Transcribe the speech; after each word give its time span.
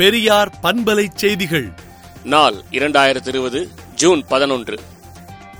பெரியார் 0.00 0.58
பண்பலை 0.62 1.06
செய்திகள். 1.14 1.72
நாள் 2.24 2.54
இரண்டாயிரத்தி 2.70 3.28
இருபது 3.28 3.68
ஜூன் 3.94 4.26
பதினொன்று. 4.28 4.78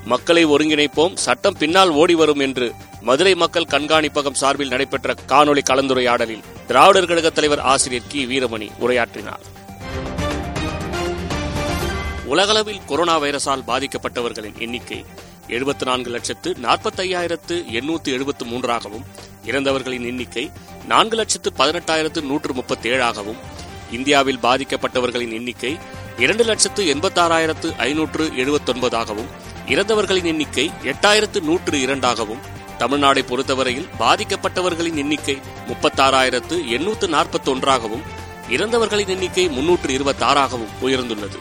மக்களை 0.05 0.46
ஒருங்கிணைப்போம் 0.46 1.14
சட்டம் 1.14 1.57
பின்னால் 1.59 1.89
ஓடி 1.89 2.14
வரும் 2.14 2.39
என்று 2.39 2.73
மதுரை 3.00 3.34
மக்கள் 3.34 3.64
கண்காணிப்பகம் 3.64 4.32
சார்பில் 4.32 4.68
நடைபெற்ற 4.68 5.14
காணொளி 5.29 5.61
கலந்துரையாடலில் 5.71 6.45
திராவிடர் 6.66 7.07
கழக 7.07 7.30
தலைவர் 7.30 7.61
ஆசிரியர் 7.61 8.07
கி. 8.09 8.27
வீரமணி 8.27 8.71
உரையாற்றினார். 8.80 9.45
உலகளவில் 12.25 12.84
கொரோனா 12.86 13.20
வைரஸால் 13.20 13.66
பாதிக்கப்பட்டவர்களின் 13.66 14.59
எண்ணிக்கை 14.59 15.04
எழுபத்தி 15.48 15.84
நான்கு 15.84 16.11
லட்சத்து 16.11 16.57
நாற்பத்தையாயிரத்து 16.62 17.70
எண்ணூற்று 17.72 18.12
எழுபத்து 18.12 18.45
மூன்றாகவும் 18.45 19.04
இறந்தவர்களின் 19.45 20.04
எண்ணிக்கை 20.04 20.51
நான்கு 20.87 21.16
லட்சத்து 21.16 21.52
பதினெட்டாயிரத்து 21.59 22.23
நூற்று 22.23 22.55
முப்பத்தி 22.55 22.88
ஏழாகவும் 22.88 23.59
இந்தியாவில் 23.91 24.41
பாதிக்கப்பட்டவர்களின் 24.43 25.33
எண்ணிக்கை 25.33 25.79
இரண்டு 26.19 26.45
லட்சத்து 26.45 26.85
எண்பத்தாறாயிரத்து 26.95 27.69
ஐநூற்று 27.77 28.25
எழுபத்தொன்பதாகவும் 28.37 29.30
இறந்தவர்களின் 29.66 30.25
எண்ணிக்கை 30.25 30.71
எட்டாயிரத்து 30.83 31.41
நூற்று 31.41 31.79
இரண்டாகவும் 31.79 32.43
தமிழ்நாடை 32.79 33.23
பொறுத்தவரையில் 33.27 33.89
பாதிக்கப்பட்டவர்களின் 33.99 34.97
எண்ணிக்கை 34.97 35.37
முப்பத்தாறாயிரத்து 35.69 36.57
எண்ணூற்று 36.69 37.09
நாற்பத்தொன்றாகவும் 37.09 38.05
இறந்தவர்களின் 38.49 39.09
எண்ணிக்கை 39.09 39.49
முன்னூற்று 39.49 39.93
இருபத்தாறாகவும் 39.99 40.75
உயர்ந்துள்ளது. 40.83 41.41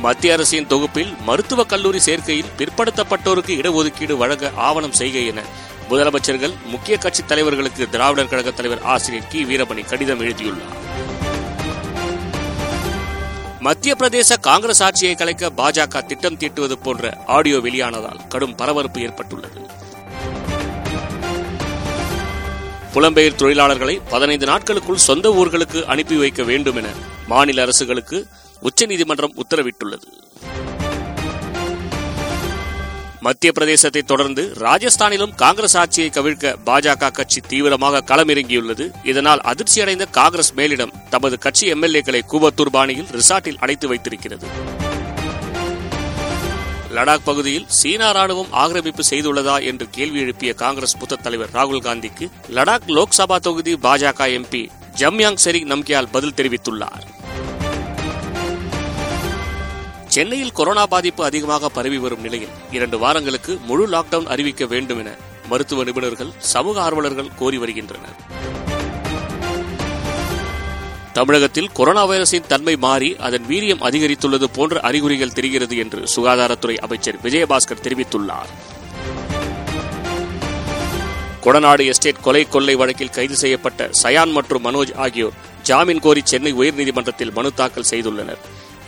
மத்திய 0.00 0.32
அரசின் 0.32 0.66
தொகுப்பில் 0.66 1.14
மருத்துவக் 1.26 1.68
கல்லூரி 1.68 1.98
சேர்க்கையில் 1.98 2.52
பிற்படுத்தப்பட்டோருக்கு 2.58 3.52
இடஒதுக்கீடு 3.60 4.12
வழங்க 4.12 4.50
ஆவணம் 4.56 4.92
செய்க 4.92 5.18
என 5.18 5.42
முதலமைச்சர்கள் 5.88 6.54
முக்கிய 6.64 6.96
கட்சி 6.96 7.22
தலைவர்களுக்கு 7.22 7.88
திராவிடர் 7.88 8.28
கழக 8.28 8.50
தலைவர் 8.50 8.82
ஆசிரியர் 8.82 9.28
கி. 9.28 9.44
வீரமணி 9.44 9.84
கடிதம் 9.84 10.20
எழுதியுள்ளார். 10.20 10.84
மத்திய 13.60 13.94
பிரதேச 13.98 14.40
காங்கிரஸ் 14.40 14.82
ஆட்சியை 14.82 15.14
கலைக்க 15.14 15.50
பாஜக 15.56 16.06
திட்டம் 16.06 16.38
தீட்டுவது 16.38 16.72
போன்ற 16.72 17.22
ஆடியோ 17.26 17.56
வெளியானதால் 17.56 18.26
கடும் 18.28 18.54
பரபரப்பு 18.54 19.00
ஏற்பட்டுள்ளது. 19.00 19.60
புலம்பெயர் 22.94 23.38
தொழிலாளர்களை 23.38 24.00
பதினைந்து 24.10 24.46
நாட்களுக்குள் 24.46 24.96
சொந்த 24.96 25.28
ஊர்களுக்கு 25.28 25.82
அனுப்பி 25.82 26.16
வைக்க 26.16 26.42
வேண்டும் 26.42 26.76
என 26.76 26.86
மாநில 27.26 27.62
அரசுகளுக்கு 27.62 28.26
உச்சநீதிமன்றம் 28.60 29.34
உத்தரவிட்டுள்ளது. 29.36 30.25
மத்திய 33.26 33.52
பிரதேசத்தை 33.52 34.00
தொடர்ந்து 34.02 34.42
ராஜஸ்தானிலும் 34.64 35.34
காங்கிரஸ் 35.34 35.76
ஆட்சியை 35.76 36.10
கவிழ்க்க 36.14 36.52
பாஜக 36.66 37.10
கட்சி 37.10 37.40
தீவிரமாக 37.40 38.02
களமிறங்கியுள்ளது. 38.10 38.84
இதனால் 39.02 39.40
அதிர்ச்சியடைந்த 39.50 40.04
காங்கிரஸ் 40.10 40.50
மேலிடம் 40.54 40.92
தமது 41.10 41.38
கட்சி 41.38 41.72
எம்எல்ஏக்களை 41.72 42.20
கூவத்தூர் 42.32 42.72
பாணியில் 42.76 43.08
ரிசார்ட்டில் 43.18 43.58
அடைத்து 43.58 43.88
வைத்திருக்கிறது. 43.88 44.46
லடாக் 46.96 47.24
பகுதியில் 47.24 47.66
சீனா 47.78 48.10
ராணுவம் 48.12 48.52
ஆக்கிரமிப்பு 48.62 49.02
செய்துள்ளதா 49.10 49.56
என்று 49.70 49.88
கேள்வி 49.90 50.20
எழுப்பிய 50.20 50.52
காங்கிரஸ் 50.54 50.96
மூத்த 50.96 51.16
தலைவர் 51.16 51.52
ராகுல் 51.52 51.84
காந்திக்கு 51.88 52.28
லடாக் 52.58 52.88
லோக்சபா 52.98 53.38
தொகுதி 53.48 53.74
பாஜக 53.74 54.30
எம்பி 54.38 54.64
ஜம்யாங் 55.00 55.42
செரிங் 55.44 55.70
நம்கியால் 55.72 56.12
பதில் 56.12 56.36
தெரிவித்துள்ளார். 56.36 57.04
சென்னையில் 60.16 60.52
கொரோனா 60.52 60.86
பாதிப்பு 60.86 61.24
அதிகமாக 61.24 61.68
பரவி 61.68 61.98
வரும் 61.98 62.20
நிலையில் 62.20 62.52
இரண்டு 62.70 62.98
வாரங்களுக்கு 62.98 63.58
முழு 63.66 63.88
லாக்டவுன் 63.88 64.26
அறிவிக்க 64.26 64.66
வேண்டும் 64.66 64.98
என 64.98 65.10
மருத்துவ 65.48 65.84
நிபுணர்கள் 65.84 66.30
சமூக 66.38 66.80
ஆர்வலர்கள் 66.82 67.28
கோரி 67.36 67.58
வருகின்றனர். 67.58 68.16
தமிழகத்தில் 71.12 71.70
கொரோனா 71.72 72.06
வைரஸின் 72.08 72.46
தன்மை 72.46 72.76
மாறி 72.76 73.16
அதன் 73.16 73.44
வீரியம் 73.48 73.82
அதிகரித்துள்ளது 73.88 74.44
போன்ற 74.44 74.80
அறிகுறிகள் 74.80 75.32
தெரிகிறது 75.32 75.76
என்று 75.76 76.02
சுகாதாரத்துறை 76.16 76.76
அமைச்சர் 76.76 77.20
விஜயபாஸ்கர் 77.22 77.84
தெரிவித்துள்ளார். 77.86 78.52
கொடநாடு 81.44 81.86
எஸ்டேட் 81.86 82.20
கொலை 82.20 82.48
கொள்ளை 82.48 82.74
வழக்கில் 82.74 83.10
கைது 83.10 83.36
செய்யப்பட்ட 83.36 83.90
சயான் 84.02 84.30
மற்றும் 84.30 84.64
மனோஜ் 84.64 84.94
ஆகியோர் 84.94 85.32
ஜாமீன் 85.62 86.00
கோரி 86.00 86.22
சென்னை 86.24 86.54
உயர்நீதிமன்றத்தில் 86.54 87.32
மனு 87.32 87.52
தாக்கல் 87.52 87.90
செய்துள்ளனர். 87.90 88.38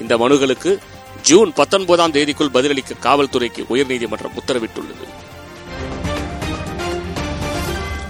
இந்த 0.01 0.17
மனுகளுக்கு 0.19 0.81
ஜூன் 1.23 1.53
பத்தொன்பதாம் 1.53 2.13
தேதிக்குள் 2.13 2.49
பதிலளிக்க 2.49 2.95
காவல்துறைக்கு 3.01 3.65
உயர்நீதிமன்றம் 3.71 4.37
உத்தரவிட்டுள்ளது. 4.37 5.07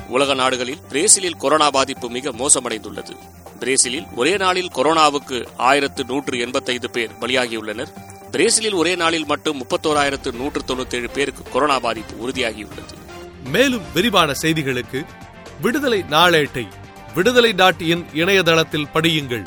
உலக 0.09 0.35
நாடுகளில் 0.35 0.79
பிரேசிலில் 0.89 1.37
கொரோனா 1.37 1.71
பாதிப்பு 1.71 2.11
மிக 2.11 2.31
மோசமடைந்துள்ளது. 2.31 3.17
பிரேசிலில் 3.59 4.07
ஒரே 4.17 4.37
நாளில் 4.37 4.71
கொரோனாவுக்கு 4.75 5.47
ஆயிரத்து 5.57 6.05
நூற்று 6.05 6.39
எண்பத்தைந்து 6.39 6.91
பேர் 6.91 7.11
பலியாகியுள்ளனர். 7.21 7.93
பிரேசிலில் 8.31 8.73
ஒரே 8.73 8.95
நாளில் 8.95 9.27
மட்டும் 9.27 9.63
முப்பத்தோராயிரத்து 9.63 10.33
நூற்று 10.33 10.63
தொண்ணூத்தி 10.67 10.95
ஏழு 10.95 11.11
பேருக்கு 11.11 11.43
கொரோனா 11.53 11.79
பாதிப்பு 11.79 12.29
உறுதியாகியுள்ளது. 12.29 12.95
மேலும் 13.45 13.83
விரிவான 13.95 14.35
செய்திகளுக்கு 14.43 15.05
விடுதலை 15.61 16.05
நாளேட்டை 16.11 16.69
விடுதலை 17.15 17.53
டாட் 17.53 17.81
இன் 17.81 18.07
இணையதளத்தில் 18.13 18.89
படியுங்கள். 18.95 19.47